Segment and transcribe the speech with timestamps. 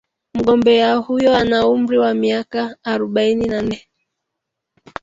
[0.33, 3.87] Mgombea huyo ana umri wa miaka arubaini na nne